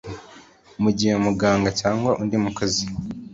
Mu 0.81 0.89
gihe 0.97 1.13
umuganga 1.15 1.69
cyangwa 1.79 2.11
undi 2.21 2.35
mukozi 2.43 2.85